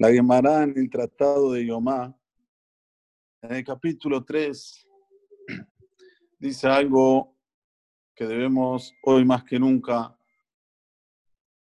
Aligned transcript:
La 0.00 0.10
Gemara 0.10 0.62
en 0.62 0.72
el 0.78 0.88
Tratado 0.88 1.52
de 1.52 1.66
Yomá, 1.66 2.18
en 3.42 3.52
el 3.52 3.62
capítulo 3.62 4.24
3, 4.24 4.88
dice 6.38 6.66
algo 6.68 7.36
que 8.14 8.24
debemos 8.24 8.94
hoy 9.02 9.26
más 9.26 9.44
que 9.44 9.58
nunca 9.58 10.18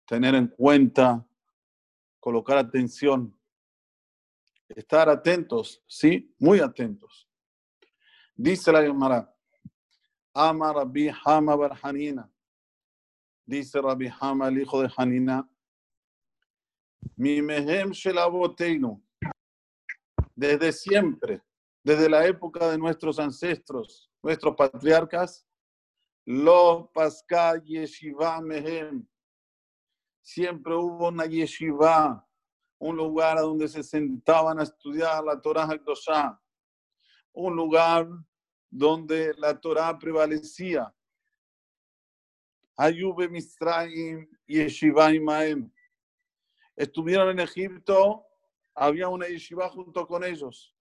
tener 0.05 0.35
en 0.35 0.47
cuenta, 0.47 1.27
colocar 2.19 2.59
atención, 2.59 3.35
estar 4.67 5.09
atentos, 5.09 5.83
¿sí? 5.87 6.31
Muy 6.37 6.59
atentos. 6.59 7.27
Dice 8.35 8.71
la 8.71 8.83
Gemara, 8.83 9.35
Ama 10.35 10.71
Rabbi 10.71 11.09
Hama 11.25 11.55
Barhanina. 11.55 12.31
Dice 13.43 13.81
Rabbi 13.81 14.07
Hama, 14.19 14.49
el 14.49 14.61
hijo 14.61 14.83
de 14.83 14.91
Hanina, 14.95 15.49
Mi 17.15 17.41
mehem 17.41 17.91
shelaboteinu. 17.91 19.01
Desde 20.35 20.71
siempre, 20.71 21.41
desde 21.83 22.09
la 22.09 22.25
época 22.25 22.69
de 22.69 22.77
nuestros 22.77 23.19
ancestros, 23.19 24.09
nuestros 24.21 24.55
patriarcas, 24.55 25.45
lo 26.25 26.89
pasca 26.93 27.61
yeshiva 27.63 28.39
mehem. 28.41 29.05
Siempre 30.21 30.75
hubo 30.75 31.07
una 31.07 31.25
yeshiva, 31.25 32.25
un 32.79 32.95
lugar 32.95 33.39
donde 33.39 33.67
se 33.67 33.83
sentaban 33.83 34.59
a 34.59 34.63
estudiar 34.63 35.23
la 35.23 35.41
Torah 35.41 35.65
HaKdoshah, 35.65 36.39
un 37.33 37.55
lugar 37.55 38.07
donde 38.69 39.33
la 39.37 39.59
Torah 39.59 39.97
prevalecía. 39.97 40.93
Ayube 42.77 43.27
Misraim 43.27 44.29
y 44.47 44.57
Yeshiva 44.57 45.11
Imaem. 45.13 45.69
Estuvieron 46.79 47.27
en 47.31 47.41
Egipto, 47.41 48.25
había 48.73 49.09
una 49.09 49.27
yeshiva 49.27 49.67
junto 49.67 50.07
con 50.07 50.23
ellos. 50.23 50.73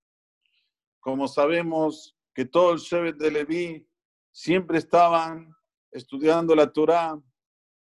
Como 1.01 1.27
sabemos 1.27 2.17
que 2.33 2.45
todo 2.45 2.73
el 2.73 2.79
Shevet 2.79 3.17
de 3.17 3.33
Leví 3.33 3.89
siempre 4.31 4.79
estaban 4.79 5.53
estudiando 5.91 6.55
la 6.55 6.73
Torah. 6.73 7.21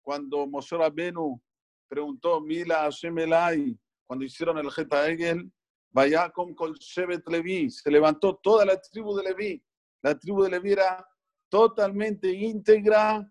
Cuando 0.01 0.47
Moshe 0.47 0.77
Rabbenu 0.77 1.41
preguntó, 1.89 2.39
Mila 2.39 2.83
Hashem 2.83 3.19
Elai, 3.19 3.77
cuando 4.07 4.23
hicieron 4.23 4.57
el 4.59 4.71
Geta 4.71 5.05
Egel, 5.09 5.51
vaya 5.89 6.29
con 6.29 6.55
Shevet 6.75 7.27
Leví, 7.27 7.69
se 7.69 7.91
levantó 7.91 8.37
toda 8.37 8.63
la 8.63 8.79
tribu 8.79 9.13
de 9.17 9.23
Leví. 9.23 9.61
La 10.01 10.17
tribu 10.17 10.43
de 10.43 10.51
Leví 10.51 10.71
era 10.71 11.05
totalmente 11.49 12.31
íntegra 12.31 13.29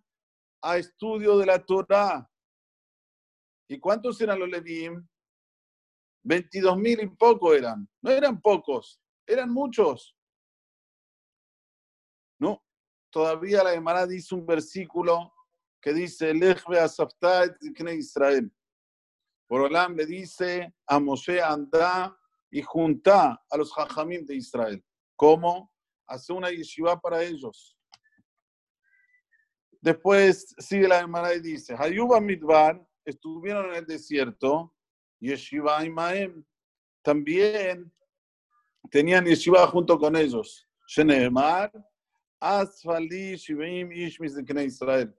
a 0.61 0.77
estudio 0.77 1.39
de 1.39 1.47
la 1.47 1.65
Torah. 1.65 2.31
¿Y 3.69 3.79
cuántos 3.79 4.21
eran 4.21 4.39
los 4.39 4.49
Levíim? 4.49 5.07
22 6.25 6.77
mil 6.79 7.01
y 7.01 7.07
poco 7.07 7.55
eran. 7.55 7.89
No 8.03 8.11
eran 8.11 8.41
pocos, 8.41 9.01
eran 9.27 9.51
muchos. 9.51 10.17
No, 12.41 12.65
todavía 13.11 13.63
la 13.63 13.73
Gemara 13.73 14.07
dice 14.07 14.35
un 14.35 14.47
versículo 14.47 15.33
que 15.81 15.93
dice, 15.93 16.35
Lejbe 16.35 16.81
a 16.81 17.93
Israel. 17.93 18.53
Borolam 19.49 19.97
le 19.97 20.07
dice 20.07 20.75
a 20.87 20.99
Moshe, 20.99 21.41
anda 21.41 22.19
y 22.51 22.63
junta 22.63 23.43
a 23.49 23.57
los 23.57 23.73
hajamim 23.77 24.25
de 24.25 24.37
Israel. 24.37 24.85
¿Cómo? 25.17 25.73
Hace 26.07 26.33
una 26.33 26.51
yeshiva 26.51 26.99
para 27.01 27.23
ellos. 27.23 27.77
Después 29.81 30.55
sigue 30.59 30.89
la 30.89 31.01
Gemara 31.01 31.35
y 31.35 31.41
dice, 31.41 31.75
Hayuba 31.79 32.21
Midbar 32.21 32.88
estuvieron 33.09 33.71
en 33.71 33.77
el 33.77 33.87
desierto, 33.87 34.75
Yeshiva 35.21 35.85
y 35.85 35.91
Maem 35.91 36.45
también 37.03 37.93
tenían 38.91 39.25
Yeshiva 39.25 39.67
junto 39.67 39.99
con 39.99 40.15
ellos. 40.17 40.69
Sheneemar, 40.87 41.73
Asfali, 42.41 43.37
Shivaim, 43.37 43.91
Ishmis 43.93 44.35
de 44.35 44.65
Israel. 44.65 45.15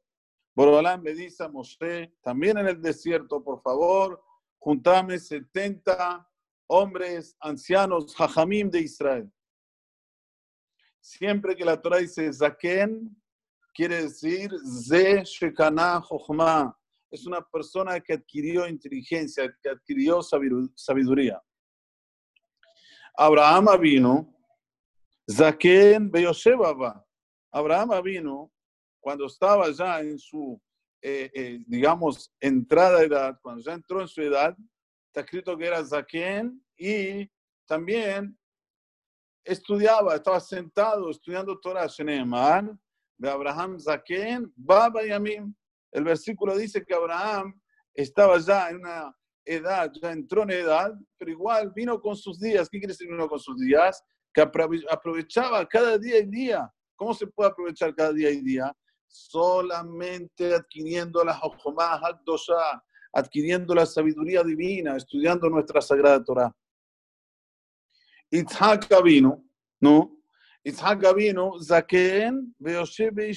Borolam 0.56 1.02
me 1.02 1.14
dice 1.14 1.44
a 1.44 1.48
Moshe, 1.48 2.14
también 2.22 2.58
en 2.58 2.68
el 2.68 2.82
desierto, 2.82 3.44
por 3.44 3.62
favor, 3.62 4.22
juntame 4.58 5.18
70 5.18 6.28
hombres 6.68 7.36
ancianos, 7.40 8.16
Jajamim 8.16 8.70
de 8.70 8.82
Israel. 8.82 9.32
Siempre 11.00 11.56
que 11.56 11.66
la 11.66 11.82
Torah 11.82 11.98
dice 11.98 12.32
Zaken, 12.32 13.16
quiere 13.74 14.04
decir 14.04 14.52
Ze 14.66 15.24
Shekana 15.24 16.02
Jochma. 16.02 16.79
Es 17.12 17.26
una 17.26 17.42
persona 17.42 18.00
que 18.00 18.14
adquirió 18.14 18.68
inteligencia, 18.68 19.52
que 19.62 19.70
adquirió 19.70 20.22
sabiduría. 20.22 21.42
Abraham 23.16 23.68
vino, 23.82 24.36
Zaken 25.30 26.10
Beyosheba. 26.12 27.06
Abraham 27.52 28.04
vino 28.04 28.52
cuando 29.00 29.26
estaba 29.26 29.70
ya 29.72 30.02
en 30.02 30.20
su, 30.20 30.62
eh, 31.02 31.32
eh, 31.34 31.60
digamos, 31.66 32.32
entrada 32.40 33.00
de 33.00 33.06
edad, 33.06 33.40
cuando 33.42 33.62
ya 33.64 33.74
entró 33.74 34.02
en 34.02 34.08
su 34.08 34.22
edad, 34.22 34.56
está 35.08 35.22
escrito 35.22 35.58
que 35.58 35.66
era 35.66 35.84
Zaken 35.84 36.64
y 36.78 37.30
también 37.66 38.38
estudiaba, 39.44 40.16
estaba 40.16 40.40
sentado 40.40 41.10
estudiando 41.10 41.60
Torah 41.60 41.88
Sheneemar, 41.88 42.78
de 43.18 43.30
Abraham 43.30 43.80
Zaken, 43.80 44.52
Baba 44.56 45.06
Yamim. 45.06 45.54
El 45.92 46.04
versículo 46.04 46.58
dice 46.58 46.86
que 46.86 46.94
Abraham 46.94 47.60
estaba 47.94 48.38
ya 48.40 48.70
en 48.70 48.78
una 48.78 49.16
edad, 49.46 49.92
ya 50.02 50.12
entró 50.12 50.44
en 50.44 50.52
edad, 50.52 50.94
pero 51.18 51.32
igual 51.32 51.72
vino 51.76 52.00
con 52.00 52.16
sus 52.16 52.40
días. 52.40 52.70
¿Qué 52.70 52.80
quiere 52.80 52.94
decir 52.94 53.08
vino 53.08 53.28
con 53.28 53.40
sus 53.40 53.58
días? 53.58 54.04
Que 54.34 54.42
aprovechaba 54.42 55.68
cada 55.68 55.98
día 55.98 56.20
y 56.20 56.26
día. 56.28 56.72
¿Cómo 56.96 57.14
se 57.14 57.28
puede 57.28 57.50
aprovechar 57.50 57.96
cada 57.96 58.14
día 58.14 58.30
y 58.30 58.42
día? 58.42 58.76
Solamente 59.08 60.54
adquiriendo 60.54 61.24
la 61.24 61.34
Jochomah 61.34 62.00
adquiriendo 63.12 63.74
la 63.74 63.88
sabiduría 63.88 64.44
divina, 64.44 64.96
estudiando 64.96 65.50
nuestra 65.50 65.82
sagrada 65.82 66.24
Torah. 66.24 66.56
Itzhak 68.30 68.88
vino, 69.04 69.44
¿no? 69.80 70.20
Isaac 70.64 71.16
vino, 71.16 71.54
Zaken, 71.62 72.54
Beoshebe 72.60 73.30
y 73.30 73.34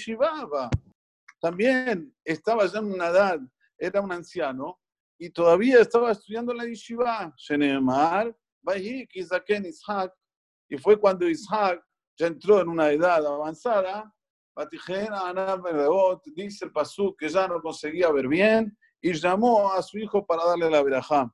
También 1.42 2.16
estaba 2.24 2.66
ya 2.66 2.78
en 2.78 2.92
una 2.92 3.08
edad, 3.08 3.40
era 3.76 4.00
un 4.00 4.12
anciano, 4.12 4.78
y 5.18 5.28
todavía 5.28 5.80
estaba 5.80 6.12
estudiando 6.12 6.54
la 6.54 6.64
Yeshiva. 6.64 7.34
Shenemar, 7.36 8.36
Isaac. 9.66 10.14
Y 10.68 10.78
fue 10.78 10.96
cuando 10.96 11.28
Isaac 11.28 11.84
ya 12.16 12.28
entró 12.28 12.60
en 12.60 12.68
una 12.68 12.92
edad 12.92 13.26
avanzada, 13.26 14.14
dice 16.32 16.64
el 16.64 16.72
Pasú 16.72 17.16
que 17.16 17.28
ya 17.28 17.48
no 17.48 17.60
conseguía 17.60 18.12
ver 18.12 18.28
bien, 18.28 18.78
y 19.00 19.12
llamó 19.12 19.72
a 19.72 19.82
su 19.82 19.98
hijo 19.98 20.24
para 20.24 20.44
darle 20.44 20.70
la 20.70 20.80
verajá. 20.80 21.28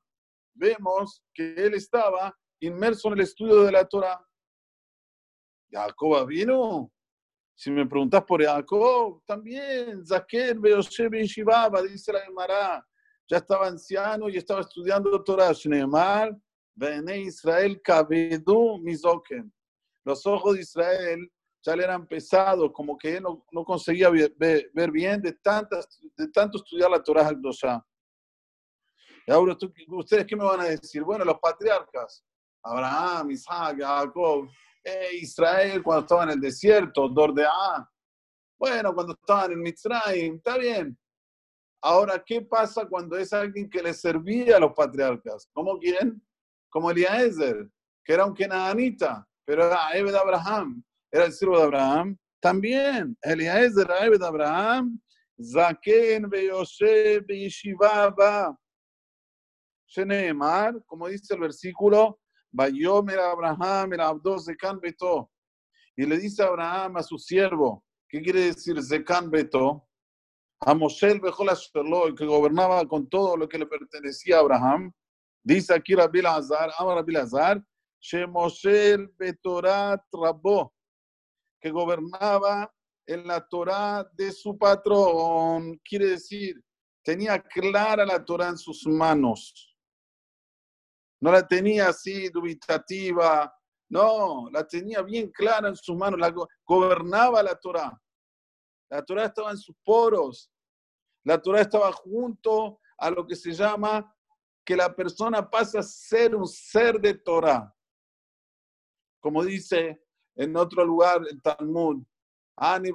Vemos 0.55 1.23
que 1.35 1.53
él 1.53 1.75
estaba 1.75 2.35
inmerso 2.59 3.09
en 3.09 3.13
el 3.13 3.21
estudio 3.21 3.61
de 3.61 3.71
la 3.73 3.85
Torah. 3.85 4.19
Jacob 5.71 6.25
vino. 6.25 6.91
Si 7.59 7.69
me 7.69 7.85
preguntas 7.85 8.23
por 8.23 8.41
Jacob, 8.41 9.21
también, 9.25 10.05
Zaquer, 10.05 10.57
Beoshe, 10.57 11.09
Shibaba, 11.25 11.81
dice 11.81 12.13
la 12.13 12.21
Gemara, 12.21 12.87
ya 13.27 13.35
estaba 13.35 13.67
anciano 13.67 14.29
y 14.29 14.37
estaba 14.37 14.61
estudiando 14.61 15.21
Torah, 15.21 15.51
Shneemar, 15.51 16.33
Bene 16.73 17.17
Israel, 17.19 17.81
Kabedu, 17.81 18.79
Mizoken. 18.79 19.51
Los 20.05 20.25
ojos 20.25 20.55
de 20.55 20.61
Israel 20.61 21.29
ya 21.61 21.75
le 21.75 21.83
eran 21.83 22.07
pesados, 22.07 22.71
como 22.71 22.97
que 22.97 23.17
él 23.17 23.23
no, 23.23 23.45
no 23.51 23.65
conseguía 23.65 24.09
ver, 24.09 24.33
ver, 24.37 24.89
bien 24.89 25.21
de, 25.21 25.33
tantas, 25.33 25.99
de 26.15 26.29
tanto 26.29 26.59
estudiar 26.59 26.89
la 26.89 27.03
Torah 27.03 27.27
al 27.27 27.41
Y 29.27 29.31
ahora, 29.33 29.57
¿ustedes 29.89 30.25
qué 30.25 30.35
me 30.37 30.45
van 30.45 30.61
a 30.61 30.69
decir? 30.69 31.03
Bueno, 31.03 31.25
los 31.25 31.37
patriarcas, 31.39 32.23
Abraham, 32.63 33.31
Isaac, 33.31 33.79
Jacob, 33.81 34.47
eh, 34.83 35.09
Israel 35.21 35.83
cuando 35.83 36.01
estaba 36.01 36.23
en 36.23 36.31
el 36.31 36.39
desierto, 36.39 37.07
Dordeá. 37.09 37.89
Bueno, 38.57 38.93
cuando 38.93 39.13
estaban 39.13 39.51
en 39.51 39.61
Mitzrayim, 39.61 40.35
está 40.35 40.57
bien. 40.57 40.97
Ahora, 41.81 42.21
¿qué 42.25 42.41
pasa 42.41 42.85
cuando 42.85 43.17
es 43.17 43.31
alguien 43.31 43.69
que 43.69 43.81
le 43.81 43.93
servía 43.93 44.57
a 44.57 44.59
los 44.59 44.73
patriarcas? 44.73 45.47
¿Cómo 45.53 45.77
quién? 45.79 46.21
Como 46.69 46.91
Eliezer, 46.91 47.69
que 48.03 48.13
era 48.13 48.25
un 48.25 48.33
kenanita, 48.33 49.25
pero 49.45 49.67
era 49.67 49.91
Ebed 49.93 50.13
Abraham, 50.13 50.83
era 51.11 51.25
el 51.25 51.33
siervo 51.33 51.57
de 51.57 51.63
Abraham. 51.63 52.17
También, 52.41 53.17
Eliezer 53.21 53.89
Ebed 54.01 54.21
Abraham, 54.21 54.99
Zaken 55.41 56.29
Beyoshe 56.29 57.21
Beyeshivaba. 57.21 58.57
Sheneemar, 59.87 60.83
como 60.85 61.07
dice 61.07 61.33
el 61.33 61.39
versículo, 61.39 62.19
Bayomer 62.51 63.19
Abraham, 63.19 63.93
el 63.93 64.01
Abdo 64.01 64.39
Zekan 64.39 64.79
Beto. 64.79 65.31
Y 65.95 66.05
le 66.05 66.17
dice 66.17 66.43
a 66.43 66.47
Abraham 66.47 66.97
a 66.97 67.03
su 67.03 67.17
siervo, 67.17 67.83
¿qué 68.07 68.21
quiere 68.21 68.41
decir 68.41 68.81
Zekan 68.81 69.29
Beto? 69.29 69.87
A 70.61 70.73
Moshe 70.73 71.11
el 71.11 71.21
el 71.21 72.15
que 72.15 72.25
gobernaba 72.25 72.85
con 72.85 73.07
todo 73.09 73.37
lo 73.37 73.47
que 73.47 73.57
le 73.57 73.65
pertenecía 73.65 74.37
a 74.37 74.39
Abraham. 74.39 74.91
Dice 75.43 75.73
aquí 75.73 75.95
Rabbi 75.95 76.21
Lazar, 76.21 76.71
ama 76.77 76.95
Rabbi 76.95 77.13
Lazar, 77.13 77.63
Shemosher 78.01 79.09
Betorat 79.17 80.01
Rabbo, 80.11 80.73
que 81.61 81.69
gobernaba 81.69 82.73
en 83.05 83.25
la 83.25 83.45
Torah 83.47 84.07
de 84.13 84.31
su 84.31 84.57
patrón. 84.57 85.79
Quiere 85.83 86.07
decir, 86.07 86.61
tenía 87.03 87.41
clara 87.41 88.05
la 88.05 88.23
Torah 88.23 88.49
en 88.49 88.57
sus 88.57 88.85
manos. 88.85 89.68
No 91.21 91.31
la 91.31 91.45
tenía 91.47 91.89
así 91.89 92.29
dubitativa, 92.29 93.53
no, 93.89 94.49
la 94.51 94.65
tenía 94.65 95.01
bien 95.01 95.31
clara 95.31 95.69
en 95.69 95.75
sus 95.75 95.95
manos, 95.95 96.19
la 96.19 96.33
gobernaba 96.65 97.41
la 97.43 97.55
Torah. 97.55 97.99
La 98.89 99.03
Torah 99.03 99.25
estaba 99.25 99.51
en 99.51 99.57
sus 99.57 99.75
poros. 99.83 100.51
La 101.23 101.41
Torah 101.41 101.61
estaba 101.61 101.91
junto 101.91 102.79
a 102.97 103.09
lo 103.11 103.25
que 103.25 103.35
se 103.35 103.51
llama 103.51 104.15
que 104.65 104.75
la 104.75 104.95
persona 104.95 105.47
pasa 105.49 105.79
a 105.79 105.83
ser 105.83 106.35
un 106.35 106.47
ser 106.47 106.99
de 106.99 107.15
Torah. 107.15 107.73
Como 109.19 109.43
dice 109.43 110.01
en 110.35 110.55
otro 110.55 110.85
lugar 110.85 111.21
el 111.29 111.41
Talmud, 111.41 112.03
Ani 112.55 112.91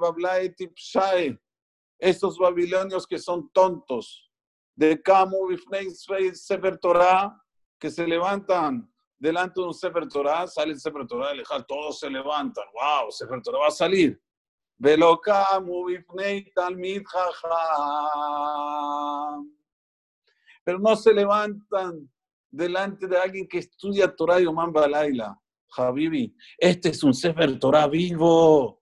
estos 1.99 2.37
babilonios 2.37 3.07
que 3.07 3.19
son 3.19 3.49
tontos, 3.51 4.31
de 4.75 5.01
Kamu 5.01 5.57
Sefer 6.33 6.77
Torah, 6.77 7.35
que 7.85 7.91
se 7.91 8.07
levantan 8.07 8.91
delante 9.15 9.61
de 9.61 9.67
un 9.67 9.73
Sefer 9.73 10.07
Torah, 10.07 10.47
sale 10.47 10.71
el 10.71 10.79
Sefer 10.79 11.05
Torah, 11.05 11.29
todos 11.67 11.99
se 11.99 12.09
levantan, 12.09 12.63
wow, 12.73 13.11
Sefer 13.11 13.39
Torah 13.43 13.59
va 13.59 13.67
a 13.67 13.71
salir. 13.71 14.19
Pero 20.63 20.79
no 20.79 20.95
se 20.95 21.13
levantan 21.13 22.11
delante 22.49 23.05
de 23.05 23.17
alguien 23.19 23.47
que 23.47 23.59
estudia 23.59 24.15
Torah 24.15 24.41
y 24.41 24.47
Oman 24.47 24.73
Balaila. 24.73 25.39
Habibi, 25.77 26.35
este 26.57 26.89
es 26.89 27.03
un 27.03 27.13
Sefer 27.13 27.59
Torah 27.59 27.85
vivo, 27.85 28.81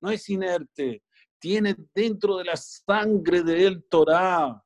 no 0.00 0.10
es 0.10 0.28
inerte, 0.28 1.04
tiene 1.38 1.76
dentro 1.94 2.38
de 2.38 2.46
la 2.46 2.56
sangre 2.56 3.44
de 3.44 3.64
él 3.64 3.86
Torah. 3.88 4.60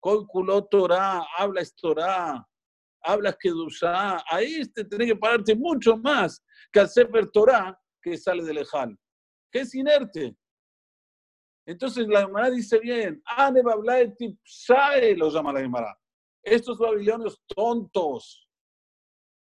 Colculó 0.00 0.64
Torah, 0.64 1.24
habla 1.38 1.62
Torah, 1.80 2.46
hablas 3.02 3.36
Kedushá. 3.38 4.22
Ahí 4.28 4.54
este 4.60 4.84
tiene 4.84 5.06
que 5.06 5.16
pararte 5.16 5.54
mucho 5.54 5.96
más 5.96 6.42
que 6.72 6.80
al 6.80 6.88
Sefer 6.88 7.30
Torah 7.30 7.78
que 8.00 8.16
sale 8.16 8.42
del 8.44 8.58
Ejal 8.58 8.98
que 9.52 9.60
es 9.60 9.74
inerte. 9.74 10.36
Entonces 11.66 12.08
la 12.08 12.22
Gemara 12.22 12.50
dice 12.50 12.80
bien, 12.80 13.22
lo 15.16 15.30
llama 15.30 15.52
la 15.52 15.60
Gemara. 15.60 15.96
Estos 16.42 16.78
babilonios 16.78 17.40
tontos 17.46 18.48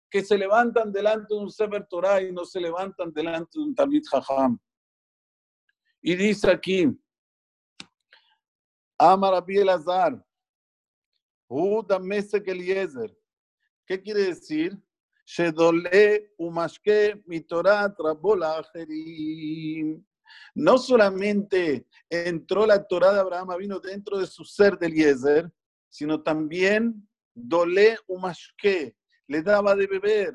que 0.08 0.22
se 0.22 0.38
levantan 0.38 0.92
delante 0.92 1.34
de 1.34 1.40
un 1.40 1.50
Sefer 1.50 1.88
Torah 1.88 2.22
y 2.22 2.30
no 2.30 2.44
se 2.44 2.60
levantan 2.60 3.12
delante 3.12 3.58
de 3.58 3.64
un 3.64 3.74
Talmid 3.74 4.04
Jajam. 4.08 4.60
Y 6.02 6.14
dice 6.14 6.50
aquí, 6.50 6.86
Amar 8.96 9.34
Abi 9.34 9.68
Azar, 9.68 10.24
Eliezer. 11.48 13.18
¿Qué 13.86 14.00
quiere 14.00 14.22
decir? 14.22 14.78
No 20.54 20.78
solamente 20.78 21.86
entró 22.08 22.66
la 22.66 22.86
Torah 22.86 23.12
de 23.12 23.20
Abraham, 23.20 23.48
vino 23.58 23.78
dentro 23.80 24.18
de 24.18 24.26
su 24.26 24.44
ser 24.44 24.78
del 24.78 24.92
Eliezer, 24.92 25.50
sino 25.88 26.22
también 26.22 27.08
Dole 27.34 27.98
Umashke, 28.06 28.96
le 29.26 29.42
daba 29.42 29.74
de 29.74 29.86
beber 29.86 30.34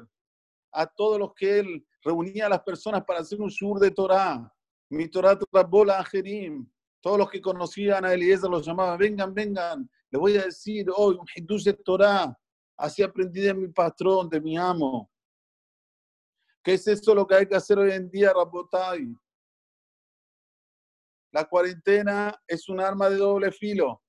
a 0.72 0.86
todos 0.86 1.19
los 1.19 1.34
que 1.34 1.60
él 1.60 1.86
reunía 2.04 2.45
a 2.45 2.50
las 2.50 2.62
personas 2.62 3.04
para 3.06 3.19
hacer 3.19 3.42
un 3.42 3.50
shur 3.50 3.80
de 3.80 3.92
Torah. 3.92 4.54
Mi 4.90 5.07
Torah 5.07 5.38
Trabola 5.38 6.00
Ajerim. 6.00 6.68
Todos 7.02 7.18
los 7.18 7.30
que 7.30 7.42
conocían 7.42 8.06
a 8.06 8.13
Eliezer 8.13 8.50
los 8.50 8.66
llamaban, 8.66 8.98
vengan, 8.98 9.34
vengan, 9.34 9.90
le 10.12 10.19
voy 10.19 10.38
a 10.38 10.44
decir 10.44 10.88
hoy 10.95 11.16
un 11.16 11.25
hidush 11.34 11.63
de 11.63 11.74
Torah. 11.74 12.38
Así 12.80 13.04
aprendí 13.04 13.42
de 13.42 13.54
mi 13.54 13.68
patrón, 13.68 14.30
de 14.30 14.40
mi 14.40 14.58
amo. 14.58 15.12
¿Qué 16.64 16.76
es 16.76 16.88
eso 16.88 17.14
lo 17.14 17.28
que 17.28 17.36
hay 17.36 17.46
que 17.46 17.58
hacer 17.58 17.78
hoy 17.78 17.92
en 17.92 18.10
día, 18.10 18.31
Rabotai? 18.31 19.14
La 21.31 21.44
cuarentena 21.44 22.34
es 22.48 22.70
un 22.70 22.80
arma 22.80 23.10
de 23.10 23.18
doble 23.18 23.52
filo. 23.52 24.02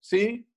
¿Sí? 0.00 0.48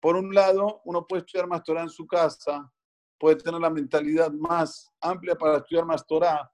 Por 0.00 0.14
un 0.14 0.32
lado, 0.32 0.82
uno 0.84 1.04
puede 1.04 1.22
estudiar 1.22 1.48
más 1.48 1.64
Torah 1.64 1.82
en 1.82 1.88
su 1.88 2.06
casa, 2.06 2.72
puede 3.18 3.36
tener 3.36 3.60
la 3.60 3.70
mentalidad 3.70 4.30
más 4.30 4.88
amplia 5.00 5.34
para 5.34 5.56
estudiar 5.56 5.84
más 5.84 6.06
Torah, 6.06 6.48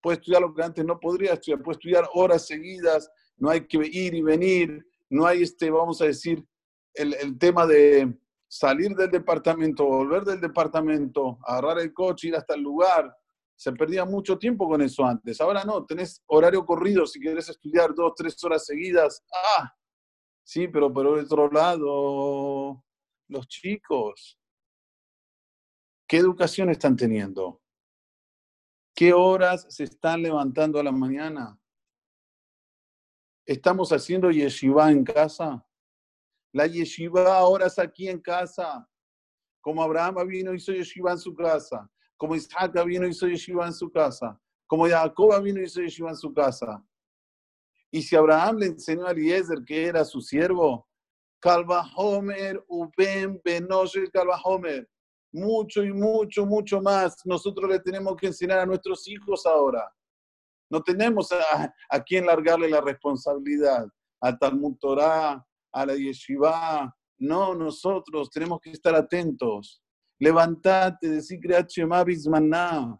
puede 0.00 0.16
estudiar 0.16 0.42
lo 0.42 0.52
que 0.52 0.64
antes 0.64 0.84
no 0.84 0.98
podría 0.98 1.34
estudiar, 1.34 1.62
puede 1.62 1.76
estudiar 1.76 2.08
horas 2.14 2.44
seguidas, 2.44 3.08
no 3.36 3.50
hay 3.50 3.68
que 3.68 3.78
ir 3.86 4.14
y 4.14 4.22
venir, 4.22 4.84
no 5.08 5.26
hay 5.26 5.44
este, 5.44 5.70
vamos 5.70 6.00
a 6.02 6.06
decir, 6.06 6.44
el 6.94 7.38
tema 7.38 7.66
de, 7.66 8.16
salir 8.54 8.94
del 8.94 9.10
departamento, 9.10 9.84
volver 9.84 10.22
del 10.22 10.40
departamento, 10.40 11.40
agarrar 11.44 11.80
el 11.80 11.92
coche, 11.92 12.28
ir 12.28 12.36
hasta 12.36 12.54
el 12.54 12.60
lugar. 12.60 13.12
Se 13.56 13.72
perdía 13.72 14.04
mucho 14.04 14.38
tiempo 14.38 14.68
con 14.68 14.80
eso 14.80 15.04
antes. 15.04 15.40
Ahora 15.40 15.64
no, 15.64 15.84
tenés 15.84 16.22
horario 16.26 16.64
corrido 16.64 17.04
si 17.04 17.18
quieres 17.18 17.48
estudiar 17.48 17.92
dos, 17.96 18.12
tres 18.16 18.42
horas 18.44 18.64
seguidas. 18.64 19.24
Ah, 19.58 19.74
sí, 20.44 20.68
pero 20.68 20.92
por 20.92 21.04
otro 21.04 21.50
lado, 21.50 22.84
los 23.26 23.48
chicos, 23.48 24.38
¿qué 26.06 26.18
educación 26.18 26.70
están 26.70 26.96
teniendo? 26.96 27.60
¿Qué 28.94 29.12
horas 29.12 29.66
se 29.68 29.82
están 29.82 30.22
levantando 30.22 30.78
a 30.78 30.84
la 30.84 30.92
mañana? 30.92 31.58
¿Estamos 33.44 33.90
haciendo 33.90 34.30
yeshiva 34.30 34.92
en 34.92 35.02
casa? 35.02 35.66
La 36.54 36.68
yeshiva 36.68 37.36
ahora 37.36 37.66
es 37.66 37.78
aquí 37.80 38.08
en 38.08 38.20
casa. 38.20 38.88
Como 39.60 39.82
Abraham 39.82 40.24
vino 40.28 40.54
hizo 40.54 40.72
yeshiva 40.72 41.10
en 41.10 41.18
su 41.18 41.34
casa. 41.34 41.90
Como 42.16 42.36
Isaac 42.36 42.72
vino 42.86 43.08
hizo 43.08 43.26
yeshiva 43.26 43.66
en 43.66 43.72
su 43.72 43.90
casa. 43.90 44.40
Como 44.68 44.88
Jacob 44.88 45.42
vino 45.42 45.60
hizo 45.60 45.82
yeshiva 45.82 46.10
en 46.10 46.16
su 46.16 46.32
casa. 46.32 46.80
Y 47.90 48.02
si 48.02 48.14
Abraham 48.14 48.58
le 48.58 48.66
enseñó 48.66 49.04
a 49.04 49.10
Eliezer 49.10 49.64
que 49.64 49.86
era 49.86 50.04
su 50.04 50.20
siervo, 50.20 50.88
Homer, 51.96 52.64
Uben, 52.68 53.40
Benoshe, 53.44 54.08
Homer. 54.44 54.88
Mucho 55.32 55.82
y 55.82 55.92
mucho, 55.92 56.46
mucho 56.46 56.80
más. 56.80 57.16
Nosotros 57.24 57.68
le 57.68 57.80
tenemos 57.80 58.14
que 58.16 58.28
enseñar 58.28 58.60
a 58.60 58.66
nuestros 58.66 59.08
hijos 59.08 59.44
ahora. 59.44 59.92
No 60.70 60.80
tenemos 60.80 61.32
a, 61.32 61.74
a 61.90 62.00
quién 62.00 62.26
largarle 62.26 62.68
la 62.68 62.80
responsabilidad. 62.80 63.88
A 64.20 64.38
Talmud 64.38 64.76
Torah, 64.80 65.44
a 65.74 65.84
la 65.84 65.94
yeshiva. 65.94 66.96
No, 67.18 67.54
nosotros 67.54 68.30
tenemos 68.30 68.60
que 68.60 68.70
estar 68.70 68.94
atentos. 68.94 69.82
Levantate, 70.20 71.08
decir 71.08 71.40
maná. 72.28 72.98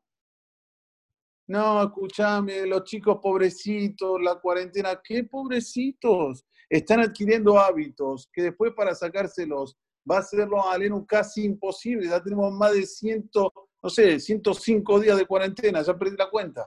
No, 1.46 1.82
escúchame, 1.82 2.66
los 2.66 2.84
chicos 2.84 3.18
pobrecitos, 3.22 4.20
la 4.20 4.40
cuarentena, 4.40 5.00
¿qué 5.02 5.24
pobrecitos? 5.24 6.44
Están 6.68 7.00
adquiriendo 7.00 7.58
hábitos 7.58 8.28
que 8.32 8.42
después 8.42 8.72
para 8.74 8.94
sacárselos 8.94 9.76
va 10.10 10.18
a 10.18 10.22
serlo 10.22 10.60
a 10.60 10.76
un 10.76 11.04
casi 11.04 11.44
imposible. 11.44 12.08
Ya 12.08 12.22
tenemos 12.22 12.50
más 12.52 12.72
de 12.72 12.86
100, 12.86 13.30
no 13.34 13.90
sé, 13.90 14.18
105 14.18 15.00
días 15.00 15.18
de 15.18 15.26
cuarentena, 15.26 15.82
ya 15.82 15.96
perdí 15.96 16.16
la 16.16 16.30
cuenta. 16.30 16.66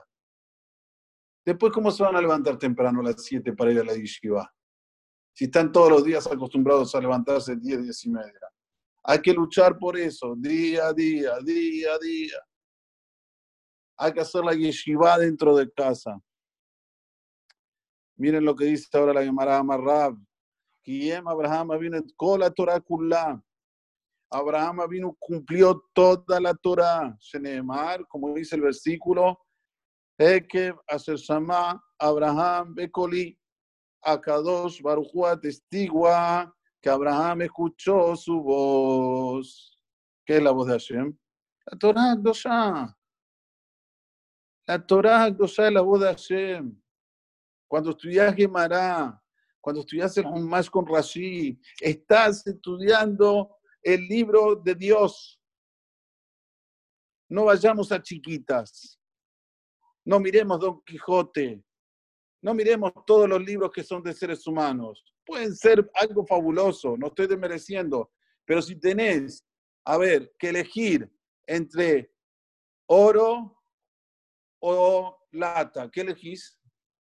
Después, 1.44 1.72
¿cómo 1.72 1.90
se 1.90 2.02
van 2.02 2.14
a 2.14 2.20
levantar 2.20 2.56
temprano 2.56 3.00
a 3.00 3.04
las 3.04 3.24
7 3.24 3.52
para 3.54 3.72
ir 3.72 3.80
a 3.80 3.84
la 3.84 3.94
yeshiva? 3.94 4.52
Si 5.38 5.44
están 5.44 5.70
todos 5.70 5.88
los 5.88 6.04
días 6.04 6.26
acostumbrados 6.26 6.92
a 6.96 7.00
levantarse 7.00 7.54
10, 7.54 7.84
10 7.84 8.06
y 8.06 8.10
media. 8.10 8.52
Hay 9.04 9.22
que 9.22 9.32
luchar 9.32 9.78
por 9.78 9.96
eso, 9.96 10.34
día 10.36 10.88
a 10.88 10.92
día, 10.92 11.38
día 11.44 11.92
a 11.94 11.98
día. 12.00 12.38
Hay 13.98 14.12
que 14.12 14.20
hacer 14.20 14.44
la 14.44 14.52
yeshiva 14.52 15.16
dentro 15.16 15.54
de 15.54 15.70
casa. 15.70 16.20
Miren 18.16 18.44
lo 18.44 18.56
que 18.56 18.64
dice 18.64 18.88
ahora 18.94 19.14
la 19.14 19.22
Gemara 19.22 19.58
Amarrab. 19.58 20.16
Quiem 20.82 21.28
Abraham 21.28 21.78
vino 21.78 22.02
con 22.16 22.40
la 22.40 22.50
Torah 22.50 22.80
Kullah. 22.80 23.40
Abraham 24.30 24.88
vino, 24.88 25.16
cumplió 25.20 25.84
toda 25.92 26.40
la 26.40 26.52
Torah. 26.52 27.16
Shenemar, 27.20 28.04
como 28.08 28.34
dice 28.34 28.56
el 28.56 28.62
versículo, 28.62 29.38
Ekev 30.18 30.80
Aser 30.88 31.16
Abraham 31.96 32.74
Bekoli 32.74 33.38
a 34.02 34.20
Kadosh 34.20 34.80
Baruchua 34.80 35.40
testigua 35.40 36.54
que 36.80 36.88
Abraham 36.88 37.42
escuchó 37.42 38.16
su 38.16 38.40
voz. 38.40 39.78
¿Qué 40.24 40.36
es 40.36 40.42
la 40.42 40.50
voz 40.50 40.66
de 40.66 40.72
Hashem? 40.74 41.18
La 41.66 41.78
Torah 41.78 42.14
Dosha. 42.16 42.96
La 44.66 44.86
Torah 44.86 45.30
Dosha 45.30 45.66
es 45.66 45.72
la 45.72 45.80
voz 45.80 46.00
de 46.00 46.06
Hashem. 46.06 46.82
Cuando 47.66 47.90
estudias 47.90 48.34
Gemara, 48.34 49.20
cuando 49.60 49.80
estudias 49.80 50.16
el 50.16 50.26
Humash 50.26 50.70
con 50.70 50.86
Rashi, 50.86 51.60
estás 51.80 52.46
estudiando 52.46 53.56
el 53.82 54.06
libro 54.08 54.56
de 54.56 54.74
Dios. 54.74 55.38
No 57.28 57.44
vayamos 57.44 57.92
a 57.92 58.00
chiquitas. 58.00 58.98
No 60.04 60.18
miremos 60.20 60.58
Don 60.60 60.82
Quijote. 60.84 61.62
No 62.42 62.54
miremos 62.54 62.92
todos 63.06 63.28
los 63.28 63.42
libros 63.42 63.70
que 63.72 63.82
son 63.82 64.02
de 64.02 64.12
seres 64.12 64.46
humanos. 64.46 65.04
Pueden 65.24 65.54
ser 65.54 65.90
algo 65.94 66.24
fabuloso, 66.26 66.96
no 66.96 67.08
estoy 67.08 67.26
desmereciendo, 67.26 68.12
pero 68.44 68.62
si 68.62 68.76
tenés, 68.76 69.44
a 69.84 69.98
ver, 69.98 70.32
que 70.38 70.48
elegir 70.48 71.10
entre 71.46 72.12
oro 72.86 73.62
o 74.60 75.26
lata, 75.32 75.90
¿qué 75.90 76.02
elegís? 76.02 76.58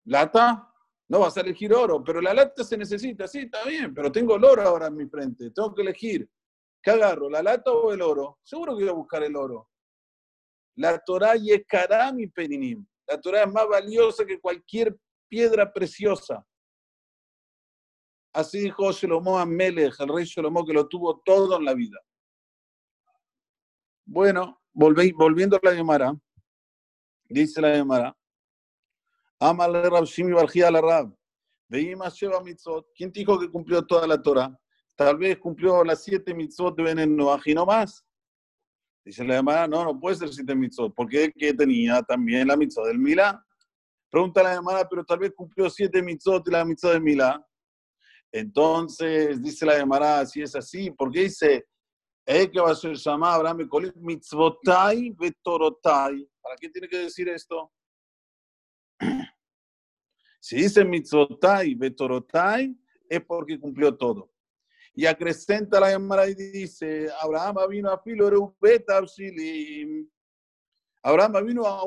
¿Lata? 0.04 0.68
No 1.08 1.20
vas 1.20 1.36
a 1.36 1.40
elegir 1.40 1.72
oro, 1.72 2.02
pero 2.02 2.20
la 2.20 2.34
lata 2.34 2.64
se 2.64 2.76
necesita, 2.76 3.26
sí, 3.28 3.40
está 3.40 3.64
bien, 3.64 3.94
pero 3.94 4.10
tengo 4.10 4.36
el 4.36 4.44
oro 4.44 4.62
ahora 4.62 4.86
en 4.88 4.96
mi 4.96 5.06
frente, 5.06 5.50
tengo 5.50 5.74
que 5.74 5.82
elegir. 5.82 6.28
¿Qué 6.82 6.90
agarro, 6.90 7.30
la 7.30 7.42
lata 7.42 7.70
o 7.70 7.92
el 7.92 8.02
oro? 8.02 8.40
Seguro 8.42 8.76
que 8.76 8.82
voy 8.82 8.90
a 8.90 8.94
buscar 8.94 9.22
el 9.22 9.36
oro. 9.36 9.68
La 10.76 10.98
Torah 10.98 11.36
yekará 11.36 12.12
mi 12.12 12.26
peninim. 12.26 12.84
La 13.06 13.20
Torah 13.20 13.42
es 13.42 13.52
más 13.52 13.68
valiosa 13.68 14.24
que 14.24 14.40
cualquier 14.40 14.96
piedra 15.32 15.72
preciosa. 15.72 16.46
Así 18.34 18.60
dijo 18.60 18.92
Shlomo 18.92 19.38
Amelech, 19.38 19.98
el 19.98 20.08
rey 20.08 20.26
Shlomo, 20.26 20.62
que 20.62 20.74
lo 20.74 20.86
tuvo 20.86 21.22
todo 21.24 21.56
en 21.56 21.64
la 21.64 21.72
vida. 21.72 21.98
Bueno, 24.04 24.60
volviendo 24.74 25.56
a 25.56 25.60
la 25.62 25.74
Gemara, 25.74 26.14
dice 27.30 27.62
la 27.62 27.76
Gemara, 27.76 28.14
Amale 29.40 29.88
Rab 29.88 30.04
Shimi 30.04 30.32
Barjía 30.32 30.70
la 30.70 30.82
Rab, 30.82 31.16
Veima 31.66 32.10
Sheva 32.10 32.42
Mitzot, 32.42 32.92
¿quién 32.94 33.10
dijo 33.10 33.38
que 33.40 33.50
cumplió 33.50 33.86
toda 33.86 34.06
la 34.06 34.20
Torah? 34.20 34.54
Tal 34.94 35.16
vez 35.16 35.38
cumplió 35.38 35.82
las 35.82 36.04
siete 36.04 36.34
mitzvot 36.34 36.76
de 36.76 36.82
Ben 36.82 36.98
y 36.98 37.54
no 37.54 37.64
más. 37.64 38.04
Dice 39.02 39.24
la 39.24 39.36
Gemara, 39.36 39.66
no, 39.66 39.82
no 39.82 39.98
puede 39.98 40.16
ser 40.16 40.28
siete 40.28 40.54
mitzvot, 40.54 40.94
porque 40.94 41.32
que 41.32 41.54
tenía 41.54 42.02
también 42.02 42.48
la 42.48 42.56
mitzvot 42.58 42.86
del 42.86 42.98
Milá. 42.98 43.42
Pregunta 44.12 44.42
la 44.42 44.56
Gemara, 44.56 44.86
pero 44.86 45.02
tal 45.02 45.20
vez 45.20 45.32
cumplió 45.34 45.70
siete 45.70 46.02
mitzvot 46.02 46.46
y 46.46 46.50
la 46.50 46.66
mitzvot 46.66 46.92
del 46.92 47.00
Milá. 47.02 47.48
Entonces, 48.30 49.42
dice 49.42 49.64
la 49.64 49.78
Gemara, 49.78 50.26
si 50.26 50.42
es 50.42 50.54
así, 50.54 50.90
porque 50.90 51.20
dice, 51.20 51.66
eh, 52.26 52.50
que 52.50 52.60
va 52.60 52.72
a 52.72 52.74
ser 52.74 52.94
llamado 52.94 53.36
Abraham 53.36 53.66
mitzvotai 53.96 55.14
vetorotai. 55.18 56.28
¿Para 56.42 56.56
qué 56.60 56.68
tiene 56.68 56.88
que 56.88 56.98
decir 56.98 57.26
esto? 57.30 57.72
Si 60.44 60.56
dice 60.56 60.84
mitzvotai 60.84 61.74
vetorotai, 61.74 62.76
es 63.08 63.24
porque 63.24 63.58
cumplió 63.58 63.96
todo. 63.96 64.30
Y 64.92 65.06
acrecenta 65.06 65.80
la 65.80 65.88
Gemara 65.88 66.28
y 66.28 66.34
dice, 66.34 67.08
Abraham 67.22 67.56
vino 67.70 67.90
a 67.90 68.02
filo. 68.02 68.56
Abraham 71.02 71.46
vino 71.46 71.64
a 71.64 71.84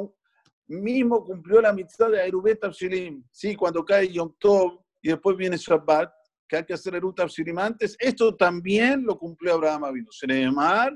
mismo 0.68 1.24
cumplió 1.24 1.62
la 1.62 1.74
mitzvah 1.74 2.10
de 2.10 2.28
Erubet 2.28 2.64
Abshilim. 2.64 3.24
Sí, 3.32 3.56
cuando 3.56 3.84
cae 3.84 4.12
Yom 4.12 4.34
Tov 4.40 4.82
y 5.02 5.10
después 5.10 5.38
viene 5.38 5.58
Shabbat, 5.58 6.12
que 6.48 6.58
hay 6.58 6.66
que 6.66 6.74
hacer 6.74 6.96
Erut 6.96 7.20
Abshilim 7.20 7.58
antes, 7.58 7.96
esto 8.00 8.36
también 8.36 9.04
lo 9.04 9.18
cumplió 9.18 9.56
Abraham 9.56 9.86
Avinu. 9.86 10.10
Shneemar 10.12 10.94